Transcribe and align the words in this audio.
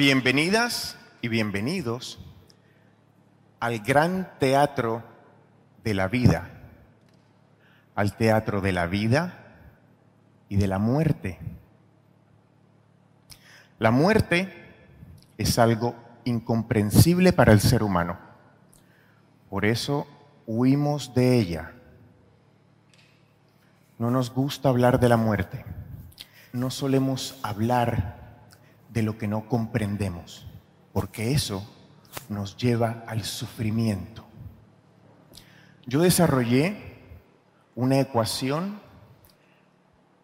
Bienvenidas 0.00 0.96
y 1.20 1.28
bienvenidos 1.28 2.18
al 3.60 3.80
gran 3.80 4.30
teatro 4.38 5.02
de 5.84 5.92
la 5.92 6.08
vida, 6.08 6.48
al 7.94 8.16
teatro 8.16 8.62
de 8.62 8.72
la 8.72 8.86
vida 8.86 9.58
y 10.48 10.56
de 10.56 10.68
la 10.68 10.78
muerte. 10.78 11.38
La 13.78 13.90
muerte 13.90 14.50
es 15.36 15.58
algo 15.58 15.94
incomprensible 16.24 17.34
para 17.34 17.52
el 17.52 17.60
ser 17.60 17.82
humano. 17.82 18.18
Por 19.50 19.66
eso 19.66 20.06
huimos 20.46 21.12
de 21.14 21.38
ella. 21.38 21.72
No 23.98 24.10
nos 24.10 24.32
gusta 24.32 24.70
hablar 24.70 24.98
de 24.98 25.10
la 25.10 25.18
muerte. 25.18 25.66
No 26.54 26.70
solemos 26.70 27.38
hablar 27.42 28.19
de 28.92 29.02
lo 29.02 29.16
que 29.16 29.28
no 29.28 29.48
comprendemos, 29.48 30.46
porque 30.92 31.32
eso 31.32 31.68
nos 32.28 32.56
lleva 32.56 33.04
al 33.06 33.24
sufrimiento. 33.24 34.24
Yo 35.86 36.00
desarrollé 36.00 36.76
una 37.74 38.00
ecuación 38.00 38.80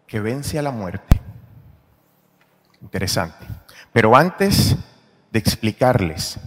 que 0.07 0.21
vence 0.21 0.59
a 0.59 0.63
la 0.63 0.71
muerte. 0.71 1.21
Interesante. 2.83 3.47
Pero 3.93 4.15
antes 4.15 4.77
de 5.33 5.39
explicarles 5.39 6.39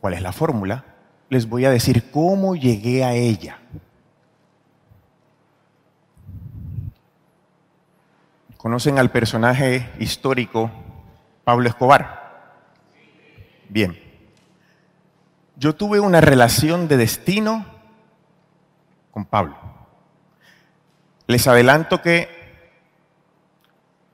cuál 0.00 0.14
es 0.14 0.22
la 0.22 0.32
fórmula, 0.32 0.84
les 1.28 1.48
voy 1.48 1.64
a 1.64 1.70
decir 1.70 2.10
cómo 2.10 2.54
llegué 2.54 3.04
a 3.04 3.14
ella. 3.14 3.58
¿Conocen 8.64 8.98
al 8.98 9.10
personaje 9.10 9.90
histórico 9.98 10.70
Pablo 11.44 11.68
Escobar? 11.68 12.80
Bien. 13.68 13.94
Yo 15.56 15.74
tuve 15.74 16.00
una 16.00 16.22
relación 16.22 16.88
de 16.88 16.96
destino 16.96 17.66
con 19.10 19.26
Pablo. 19.26 19.54
Les 21.26 21.46
adelanto 21.46 22.00
que 22.00 22.26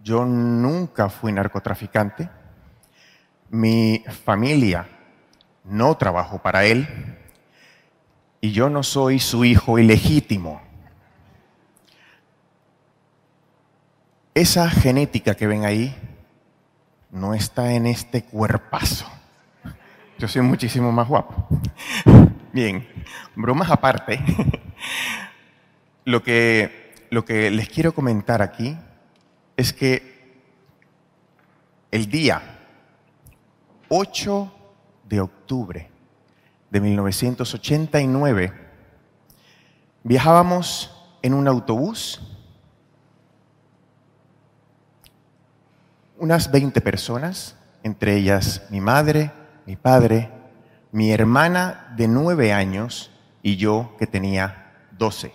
yo 0.03 0.25
nunca 0.25 1.11
fui 1.11 1.31
narcotraficante. 1.31 2.29
Mi 3.51 4.03
familia 4.25 4.89
no 5.63 5.97
trabajó 5.97 6.43
para 6.43 6.65
él. 6.65 6.89
Y 8.41 8.51
yo 8.51 8.69
no 8.69 8.83
soy 8.83 9.21
su 9.21 9.45
hijo 9.45 9.79
ilegítimo. 9.79 10.61
Esa 14.35 14.71
genética 14.71 15.35
que 15.35 15.49
ven 15.49 15.65
ahí 15.65 15.93
no 17.11 17.35
está 17.35 17.73
en 17.73 17.87
este 17.87 18.23
cuerpazo. 18.23 19.05
Yo 20.19 20.29
soy 20.29 20.43
muchísimo 20.43 20.93
más 20.93 21.09
guapo. 21.09 21.49
Bien, 22.53 22.87
bromas 23.35 23.71
aparte, 23.71 24.21
lo 26.05 26.23
que, 26.23 26.95
lo 27.11 27.25
que 27.25 27.51
les 27.51 27.69
quiero 27.69 27.93
comentar 27.93 28.41
aquí 28.41 28.77
es 29.57 29.73
que 29.73 30.45
el 31.91 32.09
día 32.09 32.41
8 33.89 34.55
de 35.09 35.21
octubre 35.21 35.91
de 36.71 36.81
1989 36.81 38.53
viajábamos 40.05 40.97
en 41.21 41.35
un 41.35 41.49
autobús 41.49 42.30
unas 46.21 46.51
20 46.51 46.81
personas, 46.83 47.57
entre 47.83 48.15
ellas 48.15 48.63
mi 48.71 48.81
madre, 48.81 49.33
mi 49.67 49.77
padre, 49.77 50.31
mi 50.93 51.11
hermana 51.13 51.93
de 51.97 52.09
9 52.09 52.53
años 52.53 53.11
y 53.43 53.57
yo 53.57 53.97
que 53.99 54.07
tenía 54.07 54.73
12. 54.93 55.33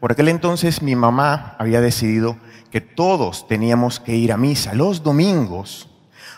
Por 0.00 0.12
aquel 0.12 0.28
entonces 0.28 0.80
mi 0.82 0.96
mamá 0.96 1.54
había 1.58 1.80
decidido 1.80 2.38
que 2.70 2.80
todos 2.80 3.46
teníamos 3.46 4.00
que 4.00 4.16
ir 4.16 4.32
a 4.32 4.36
misa 4.36 4.74
los 4.74 5.02
domingos 5.02 5.88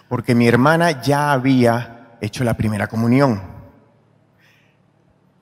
porque 0.08 0.34
mi 0.34 0.48
hermana 0.48 1.02
ya 1.02 1.32
había 1.32 2.16
hecho 2.20 2.42
la 2.42 2.54
primera 2.54 2.88
comunión. 2.88 3.40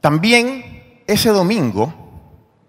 También 0.00 1.02
ese 1.06 1.30
domingo, 1.30 1.92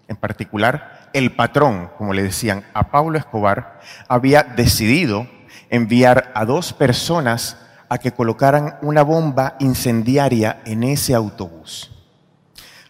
en 0.08 0.16
particular, 0.16 0.99
el 1.12 1.34
patrón, 1.34 1.90
como 1.98 2.12
le 2.12 2.22
decían 2.22 2.64
a 2.74 2.90
Pablo 2.90 3.18
Escobar, 3.18 3.80
había 4.08 4.42
decidido 4.42 5.26
enviar 5.68 6.32
a 6.34 6.44
dos 6.44 6.72
personas 6.72 7.56
a 7.88 7.98
que 7.98 8.12
colocaran 8.12 8.76
una 8.82 9.02
bomba 9.02 9.56
incendiaria 9.58 10.62
en 10.64 10.84
ese 10.84 11.14
autobús. 11.14 11.90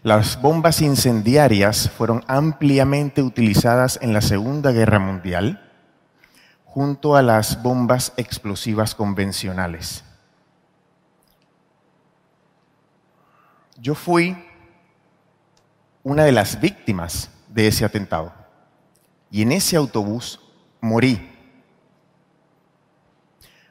Las 0.02 0.40
bombas 0.40 0.80
incendiarias 0.80 1.90
fueron 1.90 2.24
ampliamente 2.26 3.22
utilizadas 3.22 3.98
en 4.02 4.12
la 4.12 4.22
Segunda 4.22 4.72
Guerra 4.72 4.98
Mundial 4.98 5.70
junto 6.64 7.16
a 7.16 7.22
las 7.22 7.62
bombas 7.62 8.12
explosivas 8.16 8.94
convencionales. 8.94 10.04
Yo 13.76 13.94
fui 13.94 14.36
una 16.02 16.24
de 16.24 16.32
las 16.32 16.60
víctimas 16.60 17.30
de 17.50 17.68
ese 17.68 17.84
atentado. 17.84 18.32
Y 19.30 19.42
en 19.42 19.52
ese 19.52 19.76
autobús 19.76 20.40
morí. 20.80 21.30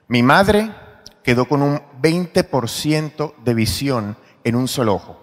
Mi 0.07 0.23
madre 0.23 0.71
quedó 1.23 1.45
con 1.47 1.61
un 1.61 1.81
20% 2.01 3.35
de 3.43 3.53
visión 3.53 4.17
en 4.43 4.55
un 4.55 4.67
solo 4.67 4.95
ojo. 4.95 5.19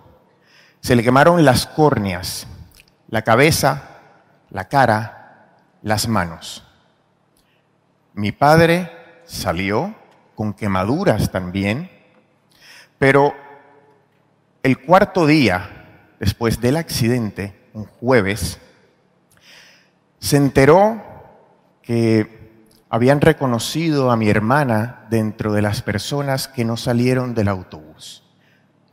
Se 0.81 0.95
le 0.95 1.03
quemaron 1.03 1.45
las 1.45 1.67
córneas, 1.67 2.47
la 3.09 3.23
cabeza, 3.23 3.83
la 4.51 4.69
cara, 4.69 5.57
las 5.83 6.07
manos. 6.07 6.65
Mi 8.15 8.33
padre 8.33 8.91
salió 9.25 9.95
con 10.35 10.53
quemaduras 10.55 11.33
también, 11.33 11.91
pero 12.99 13.35
el 14.63 14.79
cuarto 14.81 15.27
día 15.27 16.15
después 16.21 16.61
del 16.61 16.77
accidente, 16.77 17.56
un 17.77 17.85
jueves, 17.85 18.59
se 20.19 20.39
enteró 20.39 21.03
que 21.83 22.65
habían 22.89 23.21
reconocido 23.21 24.11
a 24.11 24.17
mi 24.17 24.31
hermana 24.31 25.07
dentro 25.11 25.53
de 25.53 25.61
las 25.61 25.83
personas 25.83 26.49
que 26.49 26.65
no 26.65 26.79
salieron 26.79 27.35
del 27.35 27.49
autobús 27.49 28.25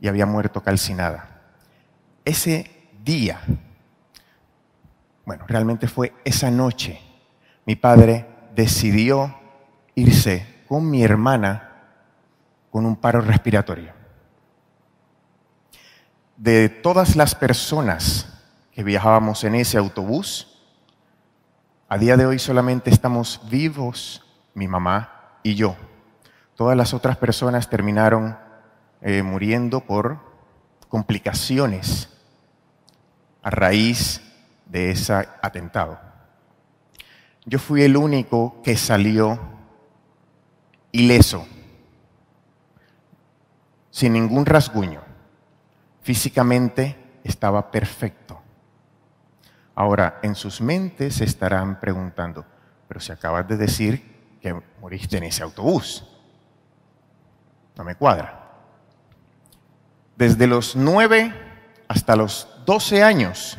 y 0.00 0.08
había 0.08 0.26
muerto 0.26 0.62
calcinada. 0.62 1.40
Ese 2.26 2.70
día, 3.02 3.40
bueno, 5.24 5.44
realmente 5.46 5.88
fue 5.88 6.12
esa 6.22 6.50
noche, 6.50 7.00
mi 7.64 7.76
padre 7.76 8.26
decidió 8.54 9.34
irse 9.94 10.62
con 10.68 10.90
mi 10.90 11.02
hermana 11.02 11.70
con 12.70 12.84
un 12.84 12.96
paro 12.96 13.22
respiratorio. 13.22 13.94
De 16.36 16.68
todas 16.68 17.16
las 17.16 17.34
personas 17.34 18.33
que 18.74 18.82
viajábamos 18.82 19.44
en 19.44 19.54
ese 19.54 19.78
autobús. 19.78 20.58
A 21.88 21.96
día 21.96 22.16
de 22.16 22.26
hoy 22.26 22.40
solamente 22.40 22.90
estamos 22.90 23.40
vivos 23.48 24.22
mi 24.52 24.66
mamá 24.66 25.38
y 25.44 25.54
yo. 25.54 25.76
Todas 26.56 26.76
las 26.76 26.92
otras 26.92 27.16
personas 27.16 27.70
terminaron 27.70 28.36
eh, 29.00 29.22
muriendo 29.22 29.80
por 29.80 30.18
complicaciones 30.88 32.08
a 33.42 33.50
raíz 33.50 34.20
de 34.66 34.90
ese 34.90 35.12
atentado. 35.12 36.00
Yo 37.44 37.60
fui 37.60 37.82
el 37.82 37.96
único 37.96 38.60
que 38.62 38.76
salió 38.76 39.38
ileso, 40.90 41.46
sin 43.90 44.14
ningún 44.14 44.46
rasguño. 44.46 45.00
Físicamente 46.02 46.96
estaba 47.22 47.70
perfecto. 47.70 48.43
Ahora, 49.74 50.20
en 50.22 50.34
sus 50.34 50.60
mentes 50.60 51.16
se 51.16 51.24
estarán 51.24 51.80
preguntando, 51.80 52.44
pero 52.86 53.00
si 53.00 53.10
acabas 53.10 53.48
de 53.48 53.56
decir 53.56 54.38
que 54.40 54.54
moriste 54.80 55.16
en 55.16 55.24
ese 55.24 55.42
autobús, 55.42 56.06
no 57.76 57.82
me 57.82 57.96
cuadra. 57.96 58.52
Desde 60.16 60.46
los 60.46 60.76
9 60.76 61.34
hasta 61.88 62.14
los 62.14 62.48
12 62.66 63.02
años, 63.02 63.58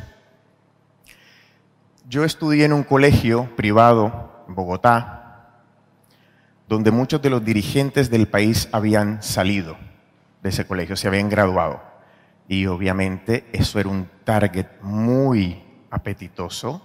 yo 2.08 2.24
estudié 2.24 2.64
en 2.64 2.72
un 2.72 2.82
colegio 2.82 3.54
privado 3.56 4.44
en 4.48 4.54
Bogotá, 4.54 5.50
donde 6.66 6.90
muchos 6.90 7.20
de 7.20 7.30
los 7.30 7.44
dirigentes 7.44 8.10
del 8.10 8.26
país 8.26 8.68
habían 8.72 9.22
salido 9.22 9.76
de 10.42 10.48
ese 10.48 10.66
colegio, 10.66 10.96
se 10.96 11.08
habían 11.08 11.28
graduado. 11.28 11.82
Y 12.48 12.66
obviamente 12.66 13.48
eso 13.52 13.78
era 13.78 13.88
un 13.88 14.08
target 14.24 14.66
muy 14.80 15.65
apetitoso 15.96 16.82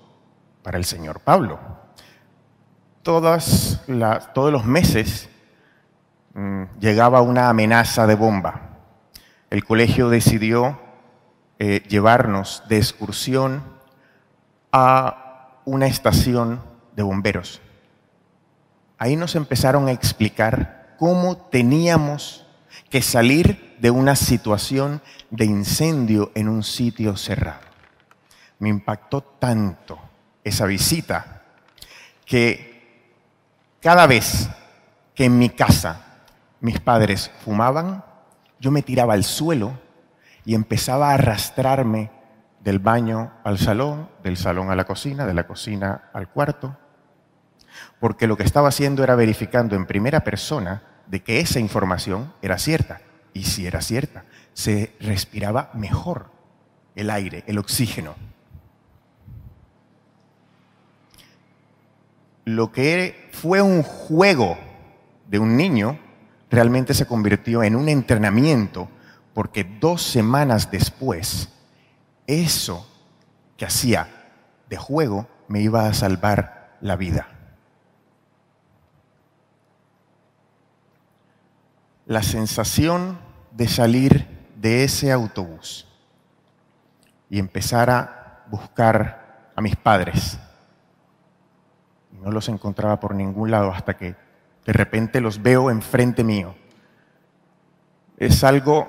para 0.64 0.78
el 0.78 0.86
señor 0.86 1.20
Pablo. 1.20 1.60
todos 3.04 3.82
los 4.52 4.66
meses 4.66 5.30
mm, 6.34 6.64
llegaba 6.80 7.22
una 7.22 7.50
amenaza 7.50 8.08
de 8.08 8.16
bomba. 8.16 8.70
El 9.50 9.66
colegio 9.66 10.10
decidió 10.10 10.80
eh, 11.60 11.84
llevarnos 11.88 12.64
de 12.70 12.78
excursión 12.78 13.64
a 14.72 15.58
una 15.66 15.88
estación 15.88 16.62
de 16.96 17.04
bomberos. 17.04 17.62
Ahí 18.98 19.16
nos 19.16 19.36
empezaron 19.36 19.88
a 19.88 19.92
explicar 19.92 20.96
cómo 20.98 21.36
teníamos 21.36 22.46
que 22.90 23.02
salir 23.02 23.76
de 23.80 23.92
una 23.92 24.16
situación 24.16 25.02
de 25.32 25.46
incendio 25.46 26.32
en 26.36 26.48
un 26.48 26.64
sitio 26.64 27.18
cerrado. 27.18 27.71
Me 28.62 28.70
impactó 28.70 29.22
tanto 29.22 30.00
esa 30.44 30.68
visita 30.68 31.42
que 32.26 33.10
cada 33.82 34.06
vez 34.06 34.50
que 35.16 35.26
en 35.26 35.40
mi 35.40 35.50
casa 35.50 36.06
mis 36.60 36.80
padres 36.80 37.32
fumaban, 37.44 38.06
yo 38.60 38.70
me 38.70 38.84
tiraba 38.84 39.16
al 39.16 39.24
suelo 39.24 39.80
y 40.46 40.54
empezaba 40.54 41.10
a 41.10 41.16
arrastrarme 41.16 42.12
del 42.60 42.78
baño 42.78 43.32
al 43.44 43.58
salón, 43.58 44.10
del 44.22 44.38
salón 44.38 44.70
a 44.70 44.76
la 44.76 44.86
cocina, 44.86 45.26
de 45.26 45.34
la 45.34 45.48
cocina 45.48 46.12
al 46.14 46.30
cuarto, 46.30 46.78
porque 48.00 48.28
lo 48.28 48.38
que 48.38 48.44
estaba 48.44 48.70
haciendo 48.70 49.04
era 49.04 49.16
verificando 49.16 49.76
en 49.76 49.88
primera 49.88 50.24
persona 50.24 50.84
de 51.08 51.24
que 51.24 51.40
esa 51.40 51.60
información 51.60 52.32
era 52.44 52.60
cierta. 52.60 53.02
Y 53.34 53.46
si 53.46 53.66
era 53.66 53.82
cierta, 53.82 54.26
se 54.54 54.96
respiraba 55.00 55.72
mejor 55.74 56.30
el 56.96 57.10
aire, 57.10 57.44
el 57.48 57.58
oxígeno. 57.58 58.14
Lo 62.52 62.74
que 62.74 63.30
fue 63.32 63.62
un 63.62 63.82
juego 63.82 64.58
de 65.30 65.40
un 65.40 65.56
niño 65.56 65.98
realmente 66.50 66.94
se 66.94 67.06
convirtió 67.06 67.64
en 67.64 67.78
un 67.78 67.88
entrenamiento 67.88 68.90
porque 69.34 69.64
dos 69.64 70.02
semanas 70.02 70.70
después, 70.70 71.48
eso 72.28 72.86
que 73.56 73.64
hacía 73.64 74.10
de 74.70 74.76
juego 74.76 75.30
me 75.48 75.62
iba 75.62 75.88
a 75.88 75.94
salvar 75.94 76.76
la 76.82 76.98
vida. 76.98 77.30
La 82.06 82.22
sensación 82.22 83.18
de 83.52 83.70
salir 83.70 84.28
de 84.58 84.84
ese 84.84 85.14
autobús 85.14 85.88
y 87.30 87.40
empezar 87.40 87.90
a 87.90 88.44
buscar 88.50 89.52
a 89.56 89.62
mis 89.62 89.78
padres. 89.78 90.38
No 92.22 92.32
los 92.32 92.50
encontraba 92.50 93.00
por 93.00 93.16
ningún 93.16 93.52
lado 93.52 93.72
hasta 93.72 93.98
que 93.98 94.16
de 94.66 94.74
repente 94.74 95.22
los 95.22 95.42
veo 95.42 95.72
enfrente 95.72 96.24
mío. 96.24 96.56
Es 98.18 98.44
algo 98.44 98.88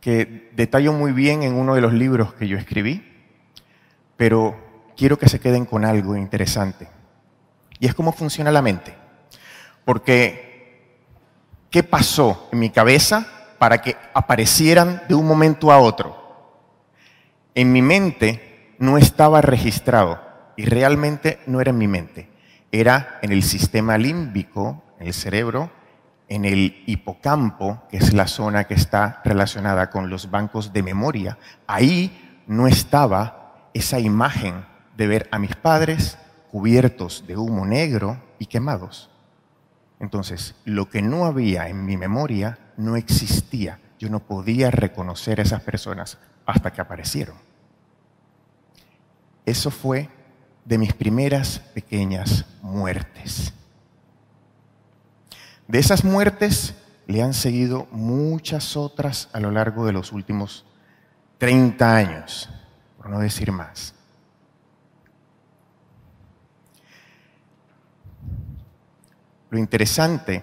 que 0.00 0.50
detallo 0.54 0.92
muy 0.92 1.12
bien 1.12 1.42
en 1.42 1.54
uno 1.54 1.74
de 1.74 1.80
los 1.80 1.92
libros 1.92 2.32
que 2.34 2.48
yo 2.48 2.56
escribí, 2.56 3.04
pero 4.16 4.56
quiero 4.96 5.18
que 5.18 5.28
se 5.28 5.40
queden 5.40 5.66
con 5.66 5.84
algo 5.84 6.16
interesante. 6.16 6.88
Y 7.78 7.86
es 7.86 7.94
cómo 7.94 8.12
funciona 8.12 8.50
la 8.50 8.62
mente. 8.62 8.94
Porque, 9.84 10.96
¿qué 11.70 11.82
pasó 11.82 12.48
en 12.52 12.58
mi 12.58 12.70
cabeza 12.70 13.26
para 13.58 13.82
que 13.82 13.96
aparecieran 14.14 15.02
de 15.08 15.14
un 15.14 15.26
momento 15.26 15.70
a 15.70 15.78
otro? 15.78 16.16
En 17.54 17.72
mi 17.72 17.82
mente 17.82 18.74
no 18.78 18.98
estaba 18.98 19.40
registrado 19.40 20.20
y 20.56 20.64
realmente 20.64 21.38
no 21.46 21.60
era 21.60 21.70
en 21.70 21.78
mi 21.78 21.88
mente, 21.88 22.28
era 22.72 23.18
en 23.22 23.32
el 23.32 23.42
sistema 23.42 23.98
límbico, 23.98 24.82
en 24.98 25.06
el 25.08 25.14
cerebro, 25.14 25.70
en 26.28 26.44
el 26.44 26.82
hipocampo, 26.86 27.82
que 27.88 27.96
es 27.96 28.12
la 28.12 28.26
zona 28.26 28.64
que 28.64 28.74
está 28.74 29.22
relacionada 29.24 29.90
con 29.90 30.10
los 30.10 30.30
bancos 30.30 30.72
de 30.72 30.82
memoria, 30.82 31.38
ahí 31.66 32.42
no 32.46 32.66
estaba 32.66 33.68
esa 33.72 33.98
imagen 33.98 34.66
de 34.96 35.06
ver 35.06 35.28
a 35.30 35.38
mis 35.38 35.56
padres 35.56 36.18
cubiertos 36.50 37.26
de 37.26 37.36
humo 37.36 37.64
negro 37.64 38.20
y 38.38 38.46
quemados. 38.46 39.10
Entonces, 40.00 40.54
lo 40.64 40.88
que 40.88 41.02
no 41.02 41.24
había 41.24 41.68
en 41.68 41.84
mi 41.84 41.96
memoria 41.96 42.58
no 42.76 42.96
existía. 42.96 43.80
Yo 43.98 44.08
no 44.08 44.20
podía 44.20 44.70
reconocer 44.70 45.40
a 45.40 45.42
esas 45.42 45.62
personas 45.62 46.18
hasta 46.46 46.72
que 46.72 46.80
aparecieron. 46.80 47.36
Eso 49.44 49.70
fue 49.70 50.08
de 50.68 50.76
mis 50.76 50.92
primeras 50.92 51.60
pequeñas 51.72 52.44
muertes. 52.60 53.54
De 55.66 55.78
esas 55.78 56.04
muertes 56.04 56.74
le 57.06 57.22
han 57.22 57.32
seguido 57.32 57.88
muchas 57.90 58.76
otras 58.76 59.30
a 59.32 59.40
lo 59.40 59.50
largo 59.50 59.86
de 59.86 59.94
los 59.94 60.12
últimos 60.12 60.66
30 61.38 61.96
años, 61.96 62.50
por 62.98 63.08
no 63.08 63.18
decir 63.18 63.50
más. 63.50 63.94
Lo 69.48 69.58
interesante 69.58 70.42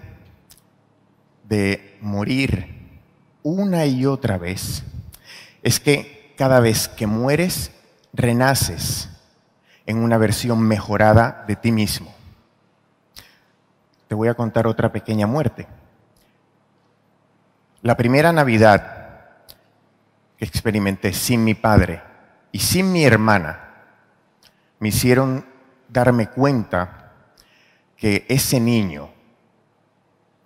de 1.48 1.98
morir 2.00 2.98
una 3.44 3.86
y 3.86 4.06
otra 4.06 4.38
vez 4.38 4.82
es 5.62 5.78
que 5.78 6.34
cada 6.36 6.58
vez 6.58 6.88
que 6.88 7.06
mueres, 7.06 7.70
renaces 8.12 9.10
en 9.86 9.98
una 9.98 10.18
versión 10.18 10.60
mejorada 10.62 11.44
de 11.46 11.56
ti 11.56 11.72
mismo 11.72 12.16
te 14.08 14.14
voy 14.14 14.28
a 14.28 14.34
contar 14.34 14.66
otra 14.66 14.92
pequeña 14.92 15.26
muerte. 15.26 15.66
La 17.82 17.96
primera 17.96 18.32
Navidad 18.32 18.94
que 20.36 20.44
experimenté 20.44 21.12
sin 21.12 21.44
mi 21.44 21.54
padre 21.54 22.02
y 22.52 22.58
sin 22.58 22.92
mi 22.92 23.04
hermana 23.04 23.62
me 24.78 24.88
hicieron 24.88 25.46
darme 25.88 26.28
cuenta 26.28 27.12
que 27.96 28.26
ese 28.28 28.60
niño 28.60 29.10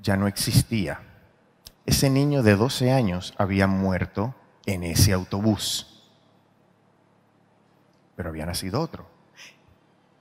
ya 0.01 0.17
no 0.17 0.27
existía. 0.27 1.03
Ese 1.85 2.09
niño 2.09 2.43
de 2.43 2.57
12 2.57 2.93
años 2.93 3.35
había 3.37 3.67
muerto 3.67 4.35
en 4.65 4.85
ese 4.85 5.13
autobús. 5.13 6.09
Pero 8.15 8.29
había 8.29 8.47
nacido 8.47 8.81
otro. 8.81 9.10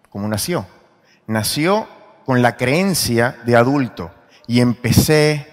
¿Cómo 0.10 0.28
nació? 0.28 0.66
Nació 1.28 1.88
con 2.26 2.42
la 2.42 2.58
creencia 2.58 3.38
de 3.46 3.56
adulto 3.56 4.12
y 4.48 4.62
empecé 4.62 5.48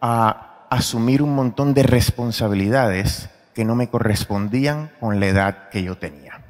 a 0.00 0.66
asumir 0.70 1.22
un 1.22 1.34
montón 1.34 1.74
de 1.74 1.82
responsabilidades 1.82 3.28
que 3.54 3.64
no 3.64 3.74
me 3.74 3.88
correspondían 3.88 4.90
con 5.00 5.20
la 5.20 5.26
edad 5.26 5.68
que 5.68 5.82
yo 5.82 5.98
tenía. 5.98 6.42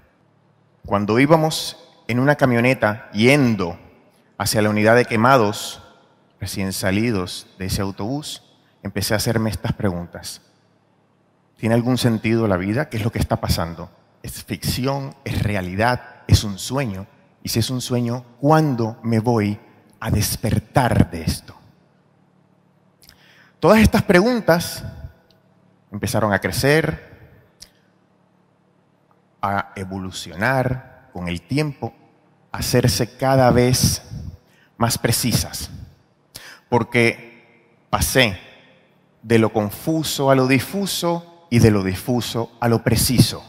Cuando 0.87 1.19
íbamos 1.19 1.77
en 2.09 2.21
una 2.21 2.37
camioneta 2.37 3.11
yendo 3.13 3.79
hacia 4.39 4.63
la 4.63 4.71
unidad 4.71 4.97
de 4.97 5.05
quemados, 5.05 5.83
recién 6.41 6.73
salidos 6.73 7.49
de 7.59 7.67
ese 7.67 7.83
autobús, 7.83 8.43
empecé 8.83 9.15
a 9.15 9.17
hacerme 9.17 9.51
estas 9.51 9.73
preguntas. 9.73 10.43
¿Tiene 11.57 11.75
algún 11.75 11.99
sentido 11.99 12.49
la 12.49 12.57
vida? 12.57 12.89
¿Qué 12.89 12.97
es 12.97 13.05
lo 13.05 13.13
que 13.13 13.21
está 13.21 13.41
pasando? 13.41 13.91
¿Es 14.23 14.43
ficción? 14.45 15.15
¿Es 15.25 15.43
realidad? 15.43 16.23
¿Es 16.27 16.43
un 16.45 16.59
sueño? 16.59 17.07
Y 17.43 17.49
si 17.49 17.59
es 17.59 17.71
un 17.71 17.81
sueño, 17.81 18.25
¿cuándo 18.41 18.99
me 19.03 19.19
voy 19.19 19.59
a 20.01 20.11
despertar 20.11 21.11
de 21.11 21.23
esto? 21.23 21.55
Todas 23.59 23.81
estas 23.81 24.03
preguntas 24.03 24.85
empezaron 25.91 26.33
a 26.33 26.41
crecer, 26.41 27.13
a 29.41 29.73
evolucionar 29.77 31.11
con 31.13 31.29
el 31.29 31.43
tiempo, 31.43 31.93
a 32.51 32.59
hacerse 32.59 33.17
cada 33.17 33.51
vez 33.51 34.03
más 34.77 34.99
precisas. 34.99 35.71
Porque 36.69 37.77
pasé 37.91 38.39
de 39.23 39.39
lo 39.39 39.53
confuso 39.53 40.31
a 40.31 40.35
lo 40.35 40.47
difuso 40.47 41.47
y 41.51 41.59
de 41.59 41.71
lo 41.71 41.85
difuso 41.85 42.51
a 42.61 42.69
lo 42.69 42.83
preciso. 42.83 43.45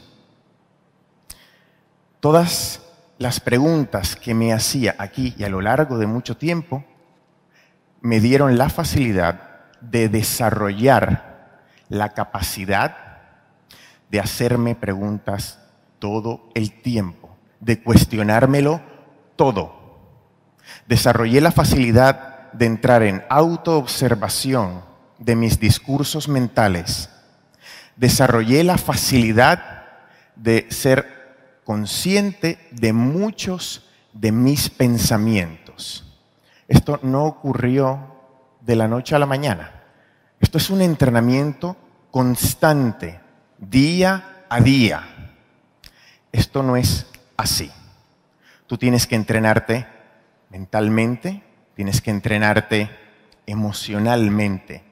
Todas 2.19 2.82
las 3.23 3.39
preguntas 3.39 4.17
que 4.17 4.33
me 4.33 4.51
hacía 4.51 4.95
aquí 4.99 5.33
y 5.37 5.45
a 5.45 5.49
lo 5.49 5.61
largo 5.61 5.97
de 5.97 6.07
mucho 6.07 6.35
tiempo 6.35 6.83
me 8.01 8.19
dieron 8.19 8.57
la 8.57 8.67
facilidad 8.67 9.61
de 9.79 10.09
desarrollar 10.09 11.61
la 11.87 12.09
capacidad 12.09 12.97
de 14.11 14.19
hacerme 14.19 14.75
preguntas 14.75 15.59
todo 15.99 16.49
el 16.53 16.81
tiempo, 16.81 17.37
de 17.61 17.81
cuestionármelo 17.81 18.81
todo. 19.37 20.01
Desarrollé 20.89 21.39
la 21.39 21.53
facilidad 21.53 22.51
de 22.51 22.65
entrar 22.65 23.03
en 23.03 23.23
autoobservación 23.29 24.83
de 25.17 25.37
mis 25.37 25.61
discursos 25.61 26.27
mentales. 26.27 27.09
Desarrollé 27.95 28.65
la 28.65 28.77
facilidad 28.77 29.85
de 30.35 30.67
ser 30.71 31.22
consciente 31.63 32.67
de 32.71 32.93
muchos 32.93 33.89
de 34.13 34.31
mis 34.31 34.69
pensamientos. 34.69 36.19
Esto 36.67 36.99
no 37.03 37.25
ocurrió 37.25 38.13
de 38.61 38.75
la 38.75 38.87
noche 38.87 39.15
a 39.15 39.19
la 39.19 39.25
mañana. 39.25 39.83
Esto 40.39 40.57
es 40.57 40.69
un 40.69 40.81
entrenamiento 40.81 41.77
constante, 42.11 43.19
día 43.57 44.45
a 44.49 44.61
día. 44.61 45.35
Esto 46.31 46.63
no 46.63 46.75
es 46.77 47.07
así. 47.37 47.71
Tú 48.67 48.77
tienes 48.77 49.07
que 49.07 49.15
entrenarte 49.15 49.87
mentalmente, 50.49 51.43
tienes 51.75 52.01
que 52.01 52.11
entrenarte 52.11 52.89
emocionalmente 53.45 54.83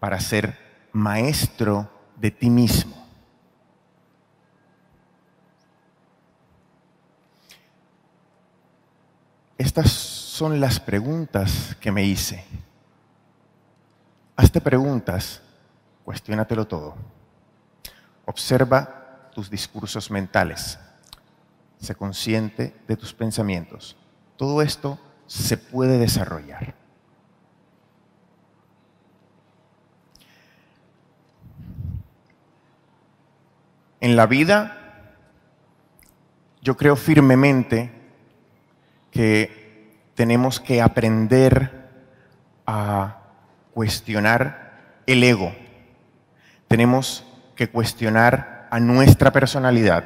para 0.00 0.20
ser 0.20 0.58
maestro 0.92 1.90
de 2.16 2.30
ti 2.30 2.50
mismo. 2.50 2.97
Estas 9.58 9.90
son 9.90 10.60
las 10.60 10.78
preguntas 10.78 11.76
que 11.80 11.90
me 11.90 12.04
hice. 12.04 12.44
Hazte 14.36 14.60
preguntas, 14.60 15.42
cuestiónatelo 16.04 16.64
todo. 16.68 16.94
Observa 18.24 19.30
tus 19.34 19.50
discursos 19.50 20.12
mentales. 20.12 20.78
Sé 21.80 21.96
consciente 21.96 22.72
de 22.86 22.96
tus 22.96 23.12
pensamientos. 23.12 23.96
Todo 24.36 24.62
esto 24.62 24.96
se 25.26 25.56
puede 25.56 25.98
desarrollar. 25.98 26.76
En 34.00 34.14
la 34.14 34.26
vida, 34.26 35.16
yo 36.62 36.76
creo 36.76 36.94
firmemente 36.94 37.97
que 39.10 39.96
tenemos 40.14 40.60
que 40.60 40.82
aprender 40.82 41.88
a 42.66 43.18
cuestionar 43.72 45.02
el 45.06 45.24
ego. 45.24 45.54
Tenemos 46.66 47.24
que 47.56 47.68
cuestionar 47.68 48.68
a 48.70 48.78
nuestra 48.78 49.32
personalidad. 49.32 50.04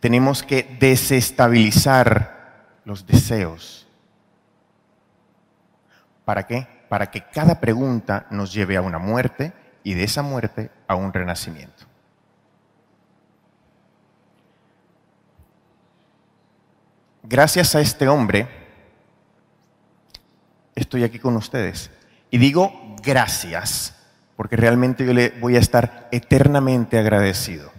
Tenemos 0.00 0.42
que 0.42 0.76
desestabilizar 0.78 2.76
los 2.84 3.06
deseos. 3.06 3.88
¿Para 6.24 6.46
qué? 6.46 6.68
Para 6.88 7.10
que 7.10 7.22
cada 7.22 7.60
pregunta 7.60 8.26
nos 8.30 8.52
lleve 8.52 8.76
a 8.76 8.82
una 8.82 8.98
muerte 8.98 9.52
y 9.82 9.94
de 9.94 10.04
esa 10.04 10.22
muerte 10.22 10.70
a 10.86 10.94
un 10.94 11.12
renacimiento. 11.12 11.87
Gracias 17.28 17.74
a 17.74 17.80
este 17.80 18.08
hombre, 18.08 18.48
estoy 20.74 21.04
aquí 21.04 21.18
con 21.18 21.36
ustedes. 21.36 21.90
Y 22.30 22.38
digo 22.38 22.96
gracias, 23.02 23.94
porque 24.36 24.56
realmente 24.56 25.04
yo 25.04 25.12
le 25.12 25.30
voy 25.40 25.56
a 25.56 25.60
estar 25.60 26.08
eternamente 26.10 26.98
agradecido. 26.98 27.70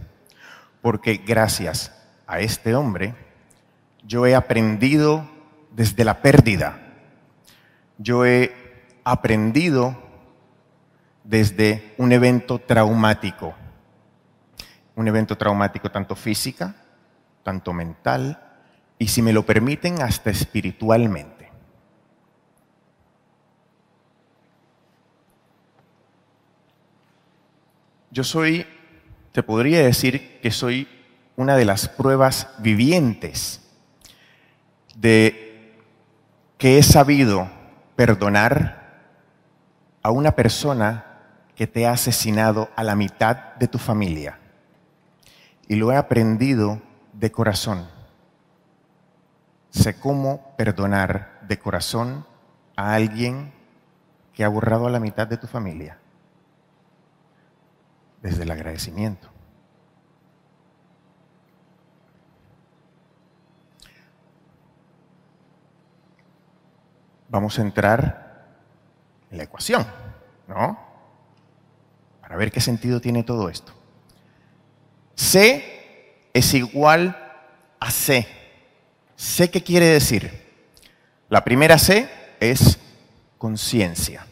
Porque 0.82 1.18
gracias 1.18 1.92
a 2.28 2.40
este 2.40 2.76
hombre, 2.76 3.16
yo 4.04 4.26
he 4.28 4.36
aprendido 4.36 5.28
desde 5.72 6.06
la 6.06 6.22
pérdida. 6.22 6.80
Yo 7.98 8.26
he 8.26 8.54
aprendido 9.04 9.98
desde 11.24 11.94
un 11.98 12.12
evento 12.12 12.60
traumático. 12.60 13.56
Un 14.96 15.08
evento 15.08 15.38
traumático 15.38 15.92
tanto 15.92 16.16
física, 16.16 16.76
tanto 17.44 17.74
mental, 17.74 18.49
y 19.00 19.08
si 19.08 19.22
me 19.22 19.32
lo 19.32 19.46
permiten, 19.46 20.02
hasta 20.02 20.30
espiritualmente. 20.30 21.50
Yo 28.12 28.26
soy, 28.26 28.68
te 29.32 29.42
podría 29.42 29.82
decir 29.82 30.42
que 30.42 30.52
soy 30.52 30.88
una 31.38 31.56
de 31.56 31.64
las 31.64 31.88
pruebas 31.88 32.50
vivientes 32.60 33.62
de 34.98 35.78
que 36.58 36.78
he 36.78 36.84
sabido 36.84 37.50
perdonar 37.96 39.00
a 40.04 40.12
una 40.12 40.36
persona 40.36 41.06
que 41.56 41.68
te 41.68 41.88
ha 41.88 41.94
asesinado 41.94 42.70
a 42.76 42.84
la 42.84 42.96
mitad 42.96 43.56
de 43.56 43.70
tu 43.70 43.78
familia. 43.78 44.40
Y 45.70 45.76
lo 45.76 45.94
he 45.94 45.96
aprendido 45.96 46.82
de 47.14 47.32
corazón 47.32 47.99
sé 49.70 50.00
cómo 50.00 50.56
perdonar 50.58 51.40
de 51.48 51.60
corazón 51.60 52.26
a 52.76 52.94
alguien 52.94 53.52
que 54.34 54.44
ha 54.44 54.48
borrado 54.48 54.88
a 54.88 54.90
la 54.90 55.00
mitad 55.00 55.28
de 55.28 55.38
tu 55.38 55.48
familia. 55.48 55.98
Desde 58.22 58.44
el 58.44 58.52
agradecimiento. 58.52 59.30
Vamos 67.30 67.60
a 67.60 67.62
entrar 67.62 68.48
en 69.30 69.38
la 69.38 69.44
ecuación, 69.44 69.86
¿no? 70.48 70.80
Para 72.22 72.36
ver 72.36 72.52
qué 72.52 72.60
sentido 72.60 73.00
tiene 73.00 73.24
todo 73.24 73.50
esto. 73.50 73.74
C 75.16 76.30
es 76.34 76.54
igual 76.54 77.16
a 77.80 77.92
C. 77.92 78.39
C 79.20 79.52
qué 79.52 79.62
quiere 79.62 79.88
decir. 79.88 80.32
La 81.28 81.44
primera 81.44 81.78
C 81.78 82.10
es 82.40 82.80
conciencia. 83.38 84.26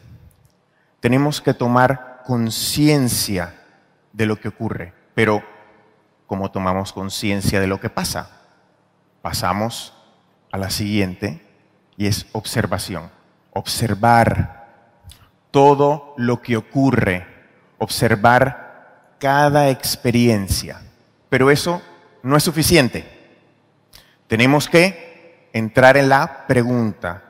Tenemos 1.02 1.42
que 1.42 1.54
tomar 1.54 2.24
conciencia 2.26 3.54
de 4.14 4.26
lo 4.26 4.40
que 4.40 4.48
ocurre, 4.48 4.94
pero 5.14 5.44
¿cómo 6.26 6.52
tomamos 6.52 6.94
conciencia 6.94 7.60
de 7.60 7.68
lo 7.68 7.82
que 7.82 7.90
pasa? 7.90 8.30
Pasamos 9.22 9.94
a 10.54 10.58
la 10.58 10.70
siguiente 10.70 11.46
y 11.98 12.08
es 12.08 12.26
observación. 12.32 13.12
Observar 13.52 14.68
todo 15.52 16.14
lo 16.16 16.42
que 16.42 16.56
ocurre, 16.56 17.28
observar 17.78 19.16
cada 19.20 19.70
experiencia. 19.70 20.80
Pero 21.28 21.52
eso 21.52 21.82
no 22.24 22.38
es 22.38 22.44
suficiente. 22.44 23.17
Tenemos 24.28 24.68
que 24.68 25.50
entrar 25.54 25.98
en 25.98 26.10
la 26.10 26.46
pregunta. 26.48 27.24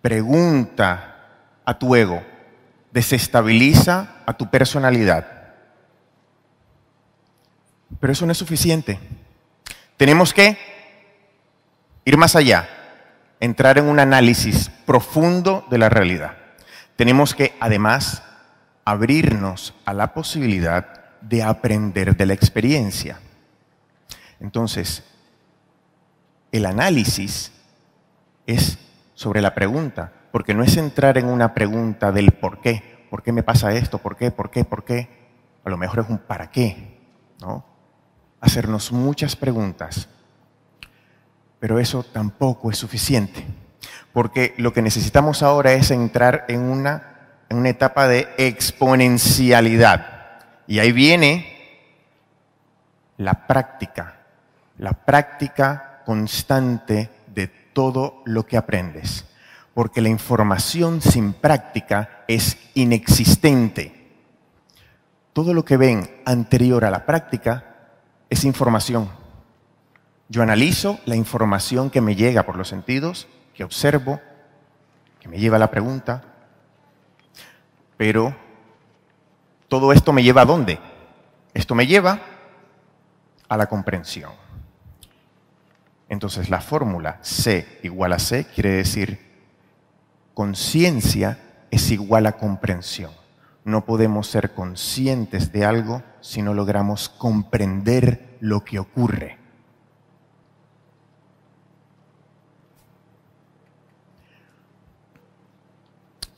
Pregunta 0.00 1.16
a 1.64 1.78
tu 1.78 1.94
ego. 1.94 2.22
Desestabiliza 2.92 4.22
a 4.24 4.32
tu 4.32 4.48
personalidad. 4.48 5.26
Pero 8.00 8.12
eso 8.12 8.26
no 8.26 8.32
es 8.32 8.38
suficiente. 8.38 8.98
Tenemos 9.96 10.32
que 10.32 10.56
ir 12.04 12.16
más 12.16 12.36
allá, 12.36 12.68
entrar 13.40 13.78
en 13.78 13.84
un 13.86 13.98
análisis 13.98 14.70
profundo 14.86 15.66
de 15.70 15.78
la 15.78 15.88
realidad. 15.88 16.36
Tenemos 16.96 17.34
que, 17.34 17.54
además, 17.60 18.22
abrirnos 18.84 19.74
a 19.84 19.92
la 19.92 20.14
posibilidad 20.14 21.20
de 21.20 21.42
aprender 21.42 22.16
de 22.16 22.26
la 22.26 22.32
experiencia. 22.32 23.20
Entonces, 24.40 25.04
el 26.52 26.66
análisis 26.66 27.52
es 28.46 28.78
sobre 29.14 29.42
la 29.42 29.54
pregunta, 29.54 30.12
porque 30.32 30.54
no 30.54 30.62
es 30.62 30.76
entrar 30.76 31.18
en 31.18 31.26
una 31.26 31.54
pregunta 31.54 32.12
del 32.12 32.32
por 32.32 32.60
qué, 32.60 33.06
por 33.10 33.22
qué 33.22 33.32
me 33.32 33.42
pasa 33.42 33.72
esto, 33.72 33.98
por 33.98 34.16
qué, 34.16 34.30
por 34.30 34.50
qué, 34.50 34.64
por 34.64 34.84
qué. 34.84 35.08
A 35.64 35.70
lo 35.70 35.76
mejor 35.76 36.00
es 36.00 36.08
un 36.08 36.18
para 36.18 36.50
qué, 36.50 36.98
¿no? 37.40 37.64
Hacernos 38.40 38.92
muchas 38.92 39.36
preguntas. 39.36 40.08
Pero 41.58 41.78
eso 41.78 42.04
tampoco 42.04 42.70
es 42.70 42.78
suficiente, 42.78 43.44
porque 44.12 44.54
lo 44.58 44.72
que 44.72 44.82
necesitamos 44.82 45.42
ahora 45.42 45.72
es 45.72 45.90
entrar 45.90 46.44
en 46.48 46.60
una, 46.60 47.42
en 47.48 47.56
una 47.56 47.70
etapa 47.70 48.06
de 48.06 48.28
exponencialidad. 48.38 50.06
Y 50.68 50.78
ahí 50.78 50.92
viene 50.92 51.58
la 53.16 53.46
práctica, 53.46 54.20
la 54.78 54.92
práctica 54.92 55.87
constante 56.08 57.10
de 57.26 57.48
todo 57.48 58.22
lo 58.24 58.46
que 58.46 58.56
aprendes, 58.56 59.26
porque 59.74 60.00
la 60.00 60.08
información 60.08 61.02
sin 61.02 61.34
práctica 61.34 62.24
es 62.26 62.56
inexistente. 62.72 64.08
Todo 65.34 65.52
lo 65.52 65.66
que 65.66 65.76
ven 65.76 66.08
anterior 66.24 66.86
a 66.86 66.90
la 66.90 67.04
práctica 67.04 67.90
es 68.30 68.44
información. 68.44 69.10
Yo 70.30 70.42
analizo 70.42 70.98
la 71.04 71.14
información 71.14 71.90
que 71.90 72.00
me 72.00 72.16
llega 72.16 72.46
por 72.46 72.56
los 72.56 72.68
sentidos, 72.68 73.28
que 73.52 73.62
observo, 73.62 74.18
que 75.20 75.28
me 75.28 75.38
lleva 75.38 75.56
a 75.56 75.60
la 75.60 75.70
pregunta, 75.70 76.24
pero 77.98 78.34
todo 79.68 79.92
esto 79.92 80.14
me 80.14 80.22
lleva 80.22 80.40
a 80.40 80.46
dónde? 80.46 80.78
Esto 81.52 81.74
me 81.74 81.86
lleva 81.86 82.18
a 83.46 83.56
la 83.58 83.66
comprensión. 83.66 84.47
Entonces 86.08 86.48
la 86.48 86.60
fórmula 86.60 87.18
C 87.22 87.80
igual 87.82 88.12
a 88.12 88.18
C 88.18 88.46
quiere 88.46 88.70
decir 88.70 89.28
conciencia 90.34 91.38
es 91.70 91.90
igual 91.90 92.26
a 92.26 92.32
comprensión. 92.32 93.10
No 93.64 93.84
podemos 93.84 94.28
ser 94.28 94.54
conscientes 94.54 95.52
de 95.52 95.64
algo 95.64 96.02
si 96.20 96.40
no 96.42 96.54
logramos 96.54 97.08
comprender 97.08 98.38
lo 98.40 98.64
que 98.64 98.78
ocurre. 98.78 99.38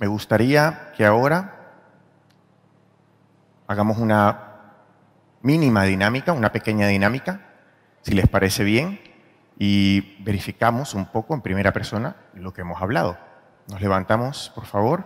Me 0.00 0.06
gustaría 0.06 0.92
que 0.96 1.04
ahora 1.04 1.74
hagamos 3.66 3.98
una 3.98 4.62
mínima 5.42 5.84
dinámica, 5.84 6.32
una 6.32 6.50
pequeña 6.52 6.88
dinámica, 6.88 7.42
si 8.00 8.14
les 8.14 8.26
parece 8.26 8.64
bien, 8.64 8.98
y 9.62 10.16
verificamos 10.24 10.94
un 10.94 11.04
poco 11.04 11.34
en 11.34 11.42
primera 11.42 11.70
persona 11.70 12.16
lo 12.32 12.54
que 12.54 12.62
hemos 12.62 12.80
hablado. 12.80 13.18
Nos 13.68 13.82
levantamos, 13.82 14.50
por 14.54 14.64
favor. 14.64 15.04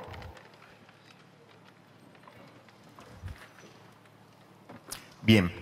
Bien, 5.23 5.53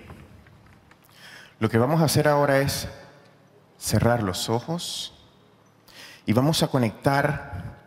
lo 1.59 1.71
que 1.71 1.79
vamos 1.79 2.03
a 2.03 2.05
hacer 2.05 2.29
ahora 2.29 2.59
es 2.59 2.87
cerrar 3.79 4.23
los 4.23 4.51
ojos 4.51 5.27
y 6.27 6.35
vamos 6.35 6.63
a 6.63 6.69
conectar 6.69 7.79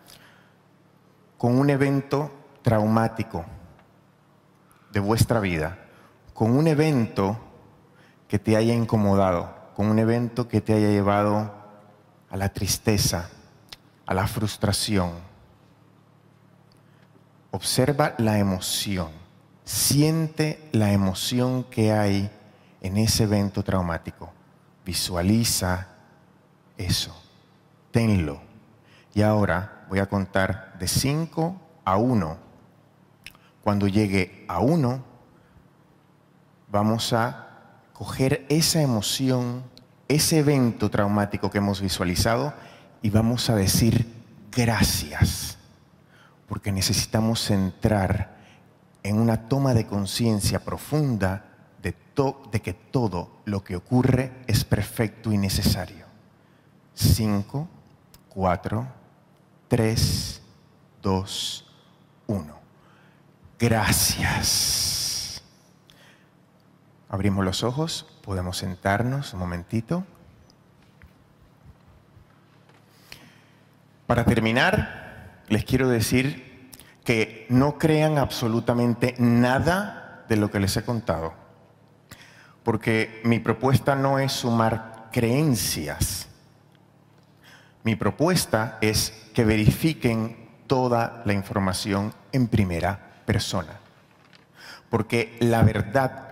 con 1.37 1.59
un 1.59 1.69
evento 1.69 2.31
traumático 2.63 3.45
de 4.91 4.99
vuestra 5.01 5.39
vida, 5.39 5.77
con 6.33 6.57
un 6.57 6.65
evento 6.65 7.37
que 8.27 8.39
te 8.39 8.57
haya 8.57 8.73
incomodado, 8.73 9.54
con 9.75 9.87
un 9.87 9.99
evento 9.99 10.47
que 10.47 10.61
te 10.61 10.73
haya 10.73 10.89
llevado 10.89 11.53
a 12.29 12.37
la 12.37 12.49
tristeza, 12.49 13.29
a 14.05 14.13
la 14.13 14.25
frustración. 14.27 15.11
Observa 17.51 18.15
la 18.17 18.39
emoción, 18.39 19.09
siente 19.65 20.69
la 20.71 20.91
emoción 20.91 21.65
que 21.65 21.91
hay 21.91 22.31
en 22.81 22.97
ese 22.97 23.23
evento 23.23 23.63
traumático. 23.63 24.31
Visualiza 24.85 25.87
eso, 26.77 27.15
tenlo. 27.91 28.41
Y 29.13 29.21
ahora 29.23 29.85
voy 29.89 29.99
a 29.99 30.05
contar 30.07 30.77
de 30.79 30.87
5 30.87 31.61
a 31.83 31.97
1. 31.97 32.37
Cuando 33.61 33.87
llegue 33.87 34.45
a 34.47 34.59
1, 34.59 35.03
vamos 36.69 37.13
a 37.13 37.44
coger 37.95 38.45
esa 38.49 38.81
emoción, 38.81 39.63
ese 40.09 40.39
evento 40.39 40.91
traumático 40.91 41.49
que 41.49 41.59
hemos 41.59 41.79
visualizado 41.81 42.53
y 43.01 43.09
vamos 43.09 43.49
a 43.49 43.55
decir 43.55 44.05
gracias, 44.51 45.57
porque 46.47 46.73
necesitamos 46.73 47.49
entrar 47.49 48.35
en 49.01 49.17
una 49.17 49.47
toma 49.47 49.73
de 49.73 49.87
conciencia 49.87 50.59
profunda 50.59 51.45
de, 51.81 51.95
de, 52.51 52.61
que 52.61 52.73
todo 52.73 53.41
lo 53.45 53.63
que 53.63 53.77
ocurre 53.77 54.33
es 54.45 54.65
perfecto 54.65 55.31
y 55.31 55.37
necesario. 55.37 56.05
Cinco, 56.93 57.69
cuatro, 58.27 58.87
tres, 59.69 60.41
dos, 61.01 61.65
uno. 62.27 62.59
Gracias. 63.57 64.94
Abrimos 67.15 67.45
los 67.45 67.63
ojos, 67.63 68.05
podemos 68.23 68.57
sentarnos 68.57 69.33
un 69.33 69.39
momentito. 69.39 70.03
Para 74.05 74.25
terminar, 74.25 75.43
les 75.47 75.63
quiero 75.63 75.87
decir 75.87 76.71
que 77.05 77.45
no 77.47 77.77
crean 77.77 78.17
absolutamente 78.17 79.15
nada 79.17 80.25
de 80.27 80.35
lo 80.35 80.51
que 80.51 80.59
les 80.59 80.75
he 80.75 80.83
contado, 80.83 81.33
porque 82.65 83.21
mi 83.23 83.39
propuesta 83.39 83.95
no 83.95 84.19
es 84.19 84.33
sumar 84.33 85.07
creencias. 85.13 86.27
Mi 87.85 87.95
propuesta 87.95 88.77
es 88.81 89.29
que 89.33 89.45
verifiquen 89.45 90.49
toda 90.67 91.23
la 91.23 91.31
información 91.31 92.13
en 92.33 92.49
primera 92.49 93.21
persona, 93.25 93.79
porque 94.89 95.37
la 95.39 95.63
verdad, 95.63 96.24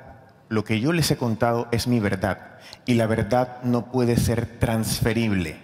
lo 0.54 0.64
que 0.64 0.80
yo 0.80 0.94
les 0.94 1.10
he 1.10 1.18
contado 1.18 1.68
es 1.72 1.88
mi 1.88 2.00
verdad, 2.00 2.60
y 2.86 2.94
la 2.94 3.08
verdad 3.08 3.64
no 3.64 3.92
puede 3.92 4.18
ser 4.18 4.60
transferible. 4.60 5.60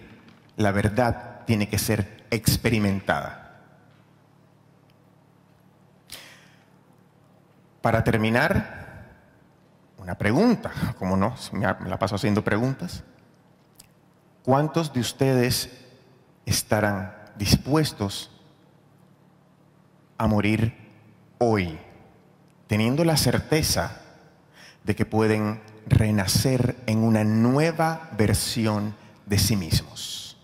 La 0.56 0.72
verdad 0.72 1.42
tiene 1.46 1.68
que 1.68 1.78
ser 1.78 2.24
experimentada. 2.30 3.60
Para 7.80 8.02
terminar, 8.02 9.06
una 9.96 10.18
pregunta, 10.18 10.72
como 10.98 11.16
no, 11.16 11.36
me 11.52 11.88
la 11.88 11.98
paso 11.98 12.16
haciendo 12.16 12.42
preguntas. 12.42 13.04
¿Cuántos 14.42 14.92
de 14.92 15.00
ustedes 15.00 15.70
estarán 16.44 17.14
dispuestos 17.36 18.28
a 20.18 20.26
morir 20.26 20.74
hoy, 21.38 21.78
teniendo 22.66 23.04
la 23.04 23.16
certeza 23.16 24.00
de 24.84 24.96
que 24.96 25.04
pueden 25.04 25.60
renacer 25.86 26.76
en 26.86 26.98
una 26.98 27.24
nueva 27.24 28.10
versión 28.16 28.94
de 29.26 29.38
sí 29.38 29.56
mismos? 29.56 30.36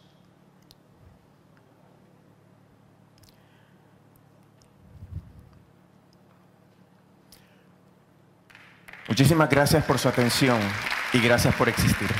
Muchísimas 9.08 9.48
gracias 9.48 9.84
por 9.84 9.98
su 9.98 10.08
atención 10.08 10.58
y 11.12 11.20
gracias 11.20 11.54
por 11.54 11.68
existir. 11.68 12.10